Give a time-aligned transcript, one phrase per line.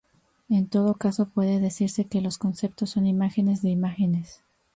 [0.49, 4.41] En todo caso, puede decirse que los conceptos son imágenes de imágenes.